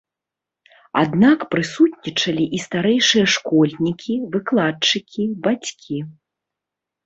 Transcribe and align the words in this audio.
Аднак 1.01 1.39
прысутнічалі 1.51 2.45
і 2.59 2.63
старэйшыя 2.65 3.25
школьнікі, 3.35 4.13
выкладчыкі, 4.35 5.31
бацькі. 5.49 5.97